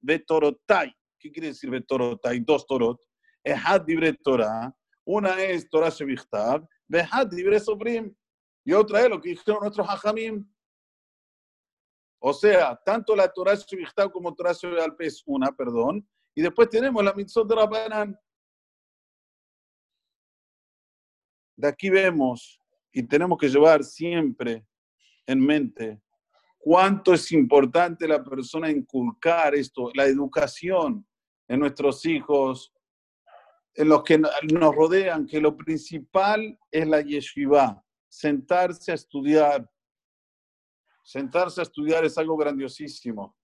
Betorotai. 0.00 0.92
¿Qué 1.18 1.30
quiere 1.30 1.48
decir 1.48 1.70
Betorotai? 1.70 2.40
Dos 2.40 2.66
Torot. 2.66 3.00
Ehad 3.44 3.82
Dibre 3.82 4.12
Torah. 4.12 4.74
Una 5.04 5.40
es 5.42 5.68
Torah 5.68 5.90
Shevichtav. 5.90 6.66
Behad 6.86 7.28
Dibre 7.28 7.58
Sobrim. 7.58 8.14
Y 8.64 8.72
otra 8.72 9.02
es 9.02 9.08
lo 9.08 9.20
que 9.20 9.30
dijeron 9.30 9.60
nuestros 9.60 9.88
Hajamim. 9.88 10.48
O 12.20 12.32
sea, 12.32 12.80
tanto 12.84 13.16
la 13.16 13.28
Torah 13.28 13.54
Shevichtav 13.54 14.12
como 14.12 14.34
Torah 14.34 14.52
Shevalpe 14.52 15.06
es 15.06 15.22
una, 15.26 15.50
perdón. 15.50 16.06
Y 16.34 16.42
después 16.42 16.68
tenemos 16.68 17.02
la 17.02 17.12
mitzvot 17.12 17.48
de 17.48 17.54
Rabbanan. 17.54 18.18
De 21.62 21.68
aquí 21.68 21.90
vemos, 21.90 22.60
y 22.92 23.04
tenemos 23.04 23.38
que 23.38 23.48
llevar 23.48 23.84
siempre 23.84 24.66
en 25.24 25.38
mente 25.38 26.02
cuánto 26.58 27.14
es 27.14 27.30
importante 27.30 28.08
la 28.08 28.20
persona 28.24 28.68
inculcar 28.68 29.54
esto, 29.54 29.92
la 29.94 30.06
educación 30.06 31.06
en 31.46 31.60
nuestros 31.60 32.04
hijos, 32.04 32.74
en 33.74 33.88
los 33.90 34.02
que 34.02 34.18
nos 34.18 34.74
rodean, 34.74 35.24
que 35.24 35.40
lo 35.40 35.56
principal 35.56 36.58
es 36.68 36.88
la 36.88 37.00
yeshiva, 37.00 37.80
sentarse 38.08 38.90
a 38.90 38.96
estudiar. 38.96 39.70
Sentarse 41.04 41.60
a 41.60 41.62
estudiar 41.62 42.04
es 42.04 42.18
algo 42.18 42.36
grandiosísimo. 42.36 43.36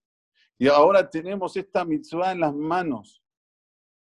Y 0.57 0.67
ahora 0.67 1.09
tenemos 1.09 1.55
esta 1.55 1.85
mitzvah 1.85 2.33
en 2.33 2.41
las 2.41 2.53
manos. 2.53 3.23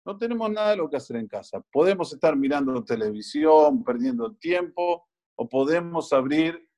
No 0.05 0.19
tenemos 0.19 0.51
nada 0.51 0.71
de 0.71 0.77
lo 0.77 0.91
que 0.91 0.97
hacer 0.97 1.17
en 1.17 1.27
casa. 1.27 1.61
Podemos 1.73 2.13
estar 2.13 2.37
mirando 2.37 2.85
televisión, 2.85 3.83
perdiendo 3.83 4.35
tiempo, 4.35 5.09
o 5.37 5.49
podemos 5.49 6.13
abrir 6.13 6.69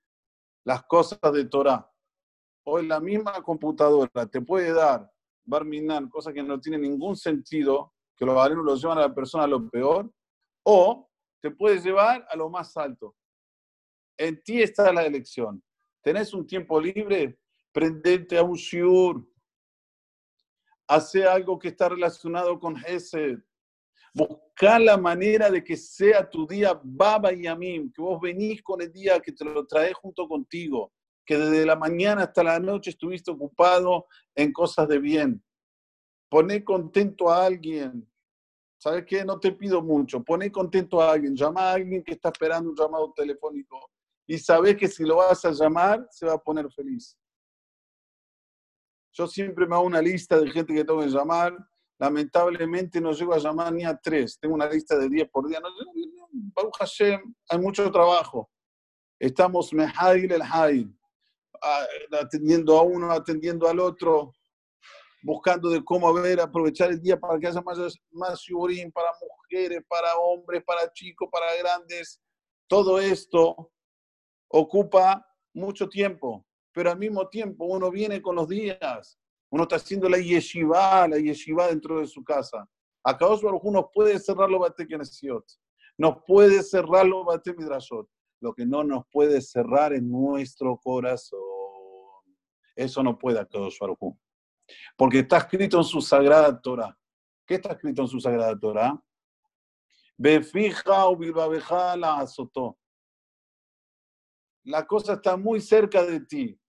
las 0.64 0.84
cosas 0.84 1.18
de 1.32 1.44
Torah. 1.46 1.90
Hoy 2.64 2.86
la 2.86 3.00
misma 3.00 3.42
computadora 3.42 4.26
te 4.26 4.40
puede 4.40 4.72
dar, 4.72 5.10
Barminan, 5.44 6.08
cosas 6.08 6.34
que 6.34 6.42
no 6.42 6.60
tienen 6.60 6.82
ningún 6.82 7.16
sentido, 7.16 7.94
que 8.16 8.24
los 8.24 8.36
alumnos 8.38 8.64
los 8.64 8.82
llevan 8.82 8.98
a 8.98 9.02
la 9.02 9.14
persona 9.14 9.44
a 9.44 9.48
lo 9.48 9.68
peor, 9.68 10.10
o 10.64 11.08
te 11.40 11.50
puede 11.50 11.80
llevar 11.80 12.26
a 12.28 12.36
lo 12.36 12.48
más 12.48 12.76
alto. 12.76 13.14
En 14.16 14.42
ti 14.42 14.62
está 14.62 14.92
la 14.92 15.04
elección. 15.04 15.62
Tenés 16.02 16.32
un 16.32 16.46
tiempo 16.46 16.80
libre, 16.80 17.38
prendete 17.72 18.38
a 18.38 18.42
un 18.42 18.54
shiur, 18.54 19.24
hace 20.86 21.24
algo 21.24 21.58
que 21.58 21.68
está 21.68 21.88
relacionado 21.88 22.58
con 22.58 22.76
Hesed, 22.76 23.38
Buscar 24.16 24.80
la 24.80 24.96
manera 24.96 25.50
de 25.50 25.62
que 25.62 25.76
sea 25.76 26.26
tu 26.26 26.46
día 26.46 26.80
Baba 26.82 27.34
y 27.34 27.46
Amim, 27.46 27.92
que 27.92 28.00
vos 28.00 28.18
venís 28.18 28.62
con 28.62 28.80
el 28.80 28.90
día 28.90 29.20
que 29.20 29.30
te 29.30 29.44
lo 29.44 29.66
traes 29.66 29.92
junto 29.92 30.26
contigo, 30.26 30.90
que 31.26 31.36
desde 31.36 31.66
la 31.66 31.76
mañana 31.76 32.22
hasta 32.22 32.42
la 32.42 32.58
noche 32.58 32.88
estuviste 32.88 33.30
ocupado 33.30 34.06
en 34.34 34.54
cosas 34.54 34.88
de 34.88 35.00
bien. 35.00 35.44
Poné 36.30 36.64
contento 36.64 37.30
a 37.30 37.44
alguien. 37.44 38.10
¿Sabes 38.78 39.04
qué? 39.04 39.22
No 39.22 39.38
te 39.38 39.52
pido 39.52 39.82
mucho. 39.82 40.24
Poné 40.24 40.50
contento 40.50 41.02
a 41.02 41.12
alguien. 41.12 41.36
Llama 41.36 41.68
a 41.68 41.72
alguien 41.74 42.02
que 42.02 42.12
está 42.12 42.30
esperando 42.30 42.70
un 42.70 42.76
llamado 42.76 43.12
telefónico 43.14 43.90
y 44.26 44.38
sabes 44.38 44.76
que 44.76 44.88
si 44.88 45.04
lo 45.04 45.16
vas 45.16 45.44
a 45.44 45.52
llamar, 45.52 46.06
se 46.10 46.24
va 46.24 46.32
a 46.32 46.42
poner 46.42 46.72
feliz. 46.72 47.18
Yo 49.16 49.26
siempre 49.26 49.66
me 49.66 49.74
hago 49.74 49.84
una 49.84 50.02
lista 50.02 50.38
de 50.38 50.50
gente 50.50 50.74
que 50.74 50.84
tengo 50.84 51.00
que 51.00 51.08
llamar 51.08 51.56
Lamentablemente 51.98 53.00
no 53.00 53.12
llego 53.12 53.32
a 53.32 53.38
llamar 53.38 53.72
ni 53.72 53.84
a 53.84 53.96
tres. 53.96 54.38
Tengo 54.38 54.54
una 54.54 54.68
lista 54.68 54.98
de 54.98 55.08
diez 55.08 55.28
por 55.30 55.48
día. 55.48 55.60
No, 55.60 55.68
Baruch 56.54 56.76
Hashem, 56.78 57.34
hay 57.48 57.58
mucho 57.58 57.90
trabajo. 57.90 58.50
Estamos 59.18 59.72
mehail 59.72 60.30
el 60.30 60.42
hail, 60.42 60.94
atendiendo 62.12 62.78
a 62.78 62.82
uno, 62.82 63.10
atendiendo 63.10 63.66
al 63.66 63.80
otro, 63.80 64.34
buscando 65.22 65.70
de 65.70 65.82
cómo 65.82 66.12
ver, 66.12 66.38
aprovechar 66.38 66.90
el 66.90 67.00
día 67.00 67.18
para 67.18 67.38
que 67.38 67.46
haya 67.46 67.62
más, 67.62 67.78
más 68.10 68.46
para 68.92 69.08
mujeres, 69.18 69.82
para 69.88 70.16
hombres, 70.16 70.62
para 70.64 70.92
chicos, 70.92 71.30
para 71.32 71.46
grandes. 71.56 72.20
Todo 72.66 73.00
esto 73.00 73.72
ocupa 74.48 75.26
mucho 75.54 75.88
tiempo, 75.88 76.45
pero 76.76 76.90
al 76.90 76.98
mismo 76.98 77.26
tiempo 77.26 77.64
uno 77.64 77.90
viene 77.90 78.20
con 78.20 78.36
los 78.36 78.46
días. 78.46 79.18
Uno 79.50 79.62
está 79.62 79.76
haciendo 79.76 80.10
la 80.10 80.18
yeshiva, 80.18 81.08
la 81.08 81.16
yeshiva 81.18 81.68
dentro 81.68 82.00
de 82.00 82.06
su 82.06 82.22
casa. 82.22 82.68
Acá 83.02 83.26
uno 83.62 83.90
puede 83.90 84.18
cerrar 84.18 84.50
los 84.50 84.60
bate 84.60 84.86
nos 85.96 86.22
puede 86.26 86.62
cerrar 86.62 87.06
los 87.06 87.24
bate 87.24 87.54
midrashot. 87.54 88.06
Lo 88.42 88.52
que 88.52 88.66
no 88.66 88.84
nos 88.84 89.06
puede 89.10 89.40
cerrar 89.40 89.94
es 89.94 90.02
nuestro 90.02 90.76
corazón. 90.76 91.40
Eso 92.74 93.02
no 93.02 93.16
puede 93.16 93.40
Akadosh 93.40 93.78
Baruj 93.80 94.14
Porque 94.98 95.20
está 95.20 95.38
escrito 95.38 95.78
en 95.78 95.84
su 95.84 96.02
sagrada 96.02 96.60
Torah. 96.60 96.94
¿Qué 97.46 97.54
está 97.54 97.72
escrito 97.72 98.02
en 98.02 98.08
su 98.08 98.20
sagrada 98.20 98.54
Torah? 98.60 99.02
Befija 100.18 101.06
o 101.06 101.16
la 101.96 102.18
azotó. 102.18 102.76
La 104.64 104.86
cosa 104.86 105.14
está 105.14 105.38
muy 105.38 105.62
cerca 105.62 106.04
de 106.04 106.20
ti 106.20 106.60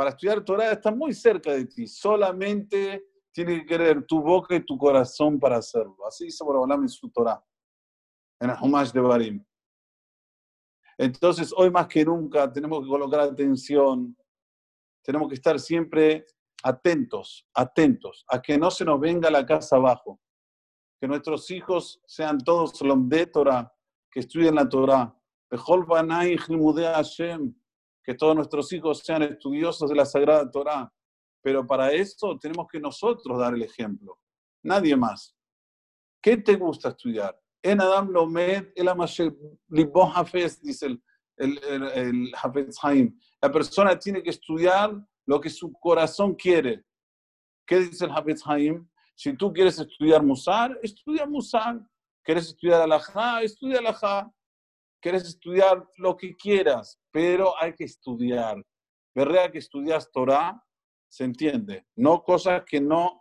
para 0.00 0.12
estudiar 0.12 0.42
Torah 0.42 0.72
está 0.72 0.90
muy 0.90 1.12
cerca 1.12 1.52
de 1.52 1.66
ti. 1.66 1.86
Solamente 1.86 3.04
tiene 3.30 3.60
que 3.60 3.66
querer 3.66 4.06
tu 4.06 4.22
boca 4.22 4.54
y 4.54 4.64
tu 4.64 4.78
corazón 4.78 5.38
para 5.38 5.58
hacerlo. 5.58 5.94
Así 6.08 6.24
dice 6.24 6.42
Borobolam 6.42 6.80
en 6.80 6.88
su 6.88 7.10
Torah, 7.10 7.44
en 8.40 8.48
el 8.48 8.56
Humash 8.62 8.92
de 8.92 9.00
Barim. 9.02 9.44
Entonces, 10.96 11.52
hoy 11.54 11.70
más 11.70 11.86
que 11.86 12.02
nunca 12.02 12.50
tenemos 12.50 12.80
que 12.80 12.88
colocar 12.88 13.20
atención, 13.20 14.16
tenemos 15.04 15.28
que 15.28 15.34
estar 15.34 15.60
siempre 15.60 16.24
atentos, 16.62 17.46
atentos, 17.52 18.24
a 18.28 18.40
que 18.40 18.56
no 18.56 18.70
se 18.70 18.86
nos 18.86 18.98
venga 18.98 19.30
la 19.30 19.44
casa 19.44 19.76
abajo. 19.76 20.18
Que 20.98 21.08
nuestros 21.08 21.50
hijos 21.50 22.00
sean 22.06 22.38
todos 22.38 22.72
de 22.80 23.26
Torah, 23.26 23.70
que 24.10 24.20
estudien 24.20 24.54
la 24.54 24.66
Torah. 24.66 25.14
Que 28.10 28.16
todos 28.16 28.34
nuestros 28.34 28.72
hijos 28.72 29.04
sean 29.04 29.22
estudiosos 29.22 29.88
de 29.88 29.94
la 29.94 30.04
Sagrada 30.04 30.50
Torá, 30.50 30.92
Pero 31.40 31.64
para 31.64 31.92
eso 31.92 32.36
tenemos 32.40 32.66
que 32.66 32.80
nosotros 32.80 33.38
dar 33.38 33.54
el 33.54 33.62
ejemplo, 33.62 34.18
nadie 34.64 34.96
más. 34.96 35.36
¿Qué 36.20 36.36
te 36.38 36.56
gusta 36.56 36.88
estudiar? 36.88 37.38
En 37.62 37.80
Adam 37.80 38.10
Lomed, 38.10 38.72
el 38.74 38.88
Libon 39.68 40.10
Hafez, 40.12 40.60
dice 40.60 40.86
el, 40.86 41.00
el, 41.36 41.84
el, 41.94 42.32
Hafez 42.34 42.76
Haim. 42.82 43.16
La 43.40 43.52
persona 43.52 43.96
tiene 43.96 44.24
que 44.24 44.30
estudiar 44.30 44.90
lo 45.24 45.40
que 45.40 45.48
su 45.48 45.72
corazón 45.74 46.34
quiere. 46.34 46.84
¿Qué 47.64 47.78
dice 47.78 48.06
el 48.06 48.10
Hafez 48.10 48.42
Haim? 48.44 48.88
Si 49.14 49.36
tú 49.36 49.52
quieres 49.52 49.78
estudiar 49.78 50.24
Musar, 50.24 50.76
estudia 50.82 51.26
Musar. 51.26 51.80
¿Quieres 52.24 52.48
estudiar 52.48 52.80
Alajá? 52.80 53.40
Estudia 53.42 53.78
Alajá. 53.78 54.28
¿Quieres 55.00 55.24
estudiar 55.24 55.86
lo 55.96 56.16
que 56.16 56.36
quieras? 56.36 57.00
Pero 57.10 57.54
hay 57.60 57.74
que 57.74 57.84
estudiar. 57.84 58.64
¿Verdad 59.14 59.50
que 59.50 59.58
estudias 59.58 60.10
Torah? 60.10 60.62
Se 61.08 61.24
entiende. 61.24 61.86
No 61.96 62.22
cosas 62.22 62.62
que 62.64 62.80
no 62.80 63.20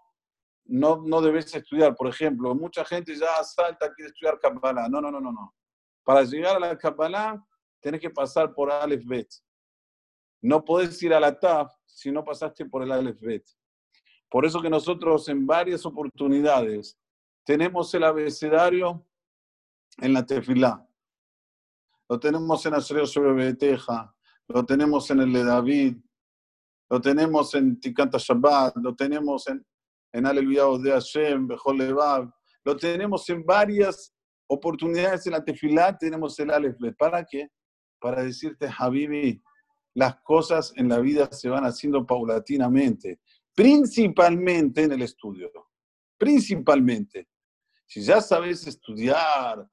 no, 0.69 1.01
no 1.03 1.21
debes 1.21 1.53
estudiar. 1.53 1.95
Por 1.95 2.07
ejemplo, 2.07 2.53
mucha 2.55 2.85
gente 2.85 3.15
ya 3.15 3.43
salta, 3.43 3.91
quiere 3.93 4.11
estudiar 4.11 4.39
Kabbalah. 4.39 4.87
No, 4.87 5.01
no, 5.01 5.11
no, 5.11 5.19
no, 5.19 5.31
no. 5.31 5.55
Para 6.03 6.23
llegar 6.23 6.55
a 6.55 6.59
la 6.59 6.77
Kabbalah, 6.77 7.43
tienes 7.81 7.99
que 7.99 8.09
pasar 8.09 8.53
por 8.53 8.71
Aleph 8.71 9.03
Bet. 9.05 9.27
No 10.41 10.63
puedes 10.63 11.01
ir 11.03 11.13
a 11.13 11.19
la 11.19 11.37
TAF 11.37 11.73
si 11.85 12.11
no 12.11 12.23
pasaste 12.23 12.65
por 12.65 12.83
el 12.83 12.91
Aleph 12.91 13.19
Bet. 13.19 13.45
Por 14.29 14.45
eso 14.45 14.61
que 14.61 14.69
nosotros 14.69 15.27
en 15.27 15.45
varias 15.45 15.85
oportunidades 15.85 16.97
tenemos 17.43 17.93
el 17.95 18.03
abecedario 18.03 19.05
en 19.97 20.13
la 20.13 20.25
tefilá. 20.25 20.87
Lo 22.09 22.19
tenemos 22.19 22.65
en 22.65 22.73
Asreo 22.73 23.05
sobre 23.05 23.31
Beteja, 23.33 24.13
lo 24.47 24.65
tenemos 24.65 25.09
en 25.11 25.19
el 25.19 25.31
de 25.31 25.43
David, 25.43 25.97
lo 26.89 26.99
tenemos 26.99 27.53
en 27.53 27.79
Tikanta 27.79 28.17
Shabbat, 28.17 28.75
lo 28.77 28.95
tenemos 28.95 29.47
en 29.47 29.63
en 30.11 30.25
Aleluya 30.25 30.63
de 30.81 30.91
Hashem, 30.91 31.47
Bejol 31.47 31.77
Levav. 31.77 32.31
Lo 32.63 32.75
tenemos 32.75 33.29
en 33.29 33.45
varias 33.45 34.13
oportunidades 34.47 35.25
en 35.27 35.33
la 35.33 35.43
tefilá, 35.43 35.97
tenemos 35.97 36.39
el 36.39 36.51
Aleph. 36.51 36.77
¿Para 36.97 37.23
qué? 37.25 37.49
Para 37.99 38.23
decirte, 38.23 38.69
Habibi, 38.75 39.41
las 39.93 40.15
cosas 40.21 40.73
en 40.75 40.89
la 40.89 40.99
vida 40.99 41.31
se 41.31 41.49
van 41.49 41.65
haciendo 41.65 42.05
paulatinamente, 42.05 43.19
principalmente 43.53 44.83
en 44.83 44.93
el 44.93 45.01
estudio. 45.01 45.51
Principalmente. 46.17 47.27
Si 47.85 48.01
ya 48.01 48.21
sabes 48.21 48.67
estudiar 48.67 49.67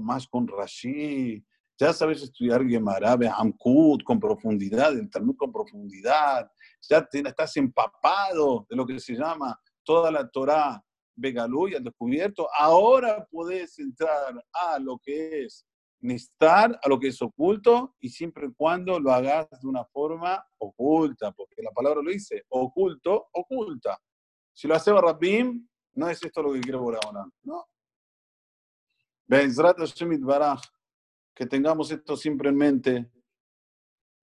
más 0.00 0.26
con 0.26 0.48
Rashi, 0.48 1.44
ya 1.82 1.92
sabes 1.92 2.22
estudiar 2.22 2.64
Gemara, 2.64 3.18
Amkut 3.36 4.04
con 4.04 4.20
profundidad, 4.20 4.92
el 4.92 5.10
Talmud 5.10 5.36
con 5.36 5.50
profundidad, 5.50 6.48
ya 6.80 7.08
estás 7.10 7.56
empapado 7.56 8.64
de 8.70 8.76
lo 8.76 8.86
que 8.86 9.00
se 9.00 9.14
llama 9.14 9.60
toda 9.82 10.12
la 10.12 10.28
Torah 10.30 10.80
Begalú 11.16 11.68
y 11.68 11.74
al 11.74 11.82
descubierto, 11.82 12.48
ahora 12.56 13.26
puedes 13.28 13.76
entrar 13.80 14.40
a 14.52 14.78
lo 14.78 14.96
que 14.98 15.44
es 15.44 15.66
Nistar, 16.00 16.78
a 16.82 16.88
lo 16.88 17.00
que 17.00 17.08
es 17.08 17.20
oculto, 17.20 17.96
y 18.00 18.08
siempre 18.08 18.46
y 18.46 18.52
cuando 18.52 19.00
lo 19.00 19.12
hagas 19.12 19.48
de 19.60 19.68
una 19.68 19.84
forma 19.84 20.44
oculta, 20.58 21.32
porque 21.32 21.62
la 21.62 21.70
palabra 21.72 22.00
lo 22.00 22.10
dice, 22.10 22.44
oculto, 22.48 23.28
oculta. 23.32 24.00
Si 24.52 24.68
lo 24.68 24.76
hace 24.76 24.92
Rabim, 24.92 25.68
no 25.94 26.08
es 26.08 26.22
esto 26.22 26.42
lo 26.42 26.52
que 26.52 26.60
quiero 26.60 26.80
por 26.80 26.94
ahora, 26.94 27.24
¿no? 27.42 27.66
Que 31.34 31.46
tengamos 31.46 31.90
esto 31.90 32.16
siempre 32.16 32.50
en 32.50 32.56
mente 32.56 33.10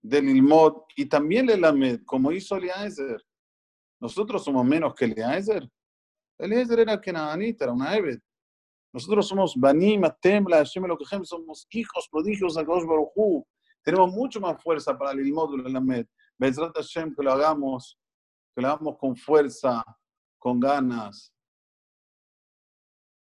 del 0.01 0.29
Ilmod 0.29 0.83
y 0.95 1.05
también 1.07 1.49
el 1.49 1.61
Lamed, 1.61 2.01
como 2.05 2.31
hizo 2.31 2.55
Eliezer. 2.55 3.25
Nosotros 3.99 4.43
somos 4.43 4.65
menos 4.65 4.93
que 4.93 5.05
Eliezer. 5.05 5.69
Eliezer 6.37 6.79
era 6.79 7.01
Kenaanita, 7.01 7.65
era 7.65 7.73
una 7.73 7.95
Ebed. 7.95 8.19
Nosotros 8.93 9.27
somos 9.27 9.55
Banim, 9.55 10.03
Atem, 10.03 10.45
la 10.47 10.57
Hashem, 10.57 10.83
somos 11.23 11.67
hijos 11.71 12.07
prodigios 12.09 12.55
de 12.55 12.65
Kadosh 12.65 12.85
Baruj 12.85 13.45
Tenemos 13.83 14.11
mucho 14.11 14.39
más 14.39 14.61
fuerza 14.63 14.97
para 14.97 15.11
el 15.11 15.31
módulo 15.31 15.63
de 15.63 15.69
la 15.69 15.81
Med. 15.81 16.07
Bezrat 16.37 16.75
Hashem, 16.75 17.13
que 17.13 17.21
lo 17.21 17.33
hagamos, 17.33 17.99
que 18.55 18.61
lo 18.61 18.69
hagamos 18.69 18.97
con 18.97 19.15
fuerza, 19.15 19.83
con 20.39 20.59
ganas. 20.59 21.31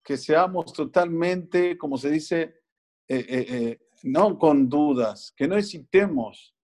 Que 0.04 0.16
seamos 0.16 0.72
totalmente, 0.72 1.78
como 1.78 1.98
se 1.98 2.12
dice, 2.12 2.61
eh, 3.14 3.26
eh, 3.28 3.46
eh, 3.50 3.80
no 4.04 4.40
con 4.40 4.70
dudas, 4.70 5.34
que 5.36 5.46
no 5.46 5.58
hesitemos, 5.58 6.56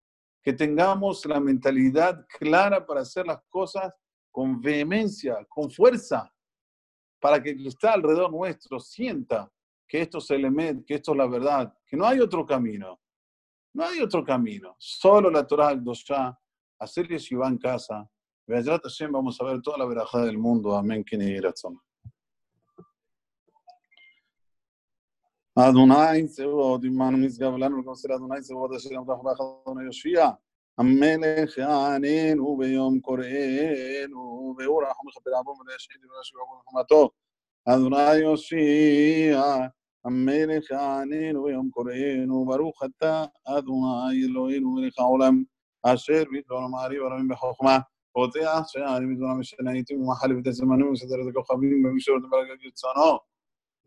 que 0.41 0.53
tengamos 0.53 1.25
la 1.25 1.41
mentalidad 1.41 2.25
clara 2.39 2.85
para 2.85 3.01
hacer 3.01 3.27
las 3.27 3.43
cosas 3.49 3.93
con 4.31 4.61
vehemencia, 4.61 5.45
con 5.49 5.69
fuerza, 5.69 6.33
para 7.19 7.43
que 7.43 7.49
el 7.49 7.63
que 7.63 7.67
está 7.67 7.91
alrededor 7.91 8.31
nuestro 8.31 8.79
sienta 8.79 9.51
que 9.85 10.03
esto 10.03 10.19
es 10.19 10.31
el 10.31 10.45
emet, 10.45 10.85
que 10.85 10.95
esto 10.95 11.11
es 11.11 11.17
la 11.17 11.27
verdad, 11.27 11.77
que 11.85 11.97
no 11.97 12.05
hay 12.05 12.21
otro 12.21 12.45
camino. 12.45 12.97
No 13.73 13.83
hay 13.83 13.99
otro 13.99 14.23
camino. 14.23 14.73
Solo 14.79 15.29
la 15.29 15.45
Torah 15.45 15.75
Dosha, 15.75 16.33
hacer 16.79 17.09
yeshiva 17.09 17.47
en 17.49 17.57
casa. 17.57 18.09
Vamos 19.11 19.41
a 19.41 19.43
ver 19.43 19.61
toda 19.61 19.77
la 19.77 19.85
verajada 19.85 20.23
del 20.25 20.37
mundo. 20.37 20.77
Amén. 20.77 21.03
אדוני 25.59 26.27
צבאות, 26.27 26.81
עמנו 26.83 27.17
משגב 27.17 27.53
לנו 27.55 27.77
ונושא 27.77 28.07
לאדוני 28.07 28.41
צבאות 28.41 28.71
אשר 28.77 28.93
ימתח 28.93 29.13
בך 29.23 29.37
אדוני 29.65 29.85
יושיע. 29.85 30.29
המלך 30.77 31.57
יעננו 31.57 32.57
ביום 32.57 32.99
קוראנו, 32.99 34.55
והוא 34.57 34.83
רחום 34.83 35.07
מכפר 35.07 35.29
עוון 35.29 35.55
ולהשחית 35.59 36.01
ולהשביע 36.03 36.41
נחמתו. 36.67 37.09
אדוני 37.65 38.15
יושיע, 38.15 39.41
המלך 40.05 40.71
יעננו 40.71 41.43
ביום 41.43 41.69
קוראנו, 41.69 42.45
ברוך 42.45 42.83
אתה 42.83 43.25
אדוני 43.45 44.23
אלוהינו 44.25 44.71
מלך 44.71 44.99
העולם, 44.99 45.43
אשר 45.83 46.23
ביטלון 46.31 46.71
מעריב 46.71 47.03
הרבים 47.03 47.27
בחוכמה. 47.27 47.79
פותח 48.13 48.61
שערים 48.67 49.13
מזונה 49.13 49.33
משנייתים 49.33 50.01
ומחליף 50.01 50.37
את 50.41 50.47
הזמנים 50.47 50.87
ומסדר 50.87 51.15
את 51.15 51.27
הכוכבים 51.31 51.83
במישור 51.83 52.15
ברגל 52.29 52.55
רצונו. 52.67 53.36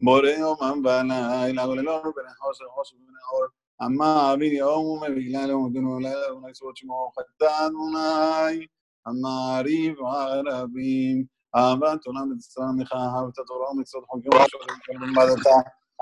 בורא 0.03 0.29
יומם 0.29 0.83
ולילה 0.85 1.69
וללון 1.69 2.03
בין 2.17 2.27
החושך 2.29 2.65
חושך 2.69 2.95
ובין 2.95 3.15
האור. 3.25 3.47
אמר 3.85 4.35
אבי 4.35 4.47
יום 4.47 4.87
ובגלל 4.87 5.51
יום 5.51 5.65
ודונו 5.65 5.99
לילה 5.99 6.35
ובני 6.35 6.53
צוות 6.53 6.77
שמו 6.77 7.11
חתן 7.19 7.73
אולי. 7.75 8.67
אמר 9.09 9.61
ריב 9.65 9.95
הרבים. 10.01 11.25
אהבת 11.57 12.07
עולם 12.07 12.33
לך 12.81 12.93
אהבת 12.93 13.35
תורה 13.47 13.71
ומצוות 13.71 14.05
חוקים 14.07 14.31
ושואלים 14.33 15.15
במדתה. 15.15 15.57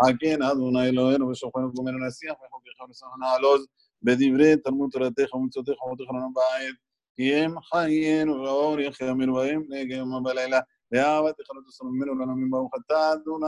חכן 0.04 0.42
אדוני 0.42 0.88
אלוהינו 0.88 1.28
ושוכנו 1.28 1.72
גומנו 1.72 2.06
נשיח 2.06 2.32
וחוקיך 2.32 2.80
ונשמח 2.80 3.08
נעלוז 3.20 3.66
בדברי 4.02 4.56
תלמוד 4.56 4.90
תורתך 4.90 5.34
ומצוותיך 5.34 5.82
ומותיך 5.82 6.08
לנו 6.10 6.32
בעת. 6.32 6.74
כי 7.16 7.34
הם 7.34 7.60
חיינו 7.60 8.34
ואור 8.42 8.80
יחיינו 8.80 9.34
בהם 9.34 9.62
נגד 9.68 9.96
יום 9.96 10.22
בלילה. 10.24 10.60
ואהבת 10.92 11.34
תכלות 11.40 11.68
וסלום 11.68 11.94
ממנו 11.94 12.12
ולנו 12.12 12.36
מברוך 12.36 12.72
אתה 12.76 13.12
אדוני 13.12 13.46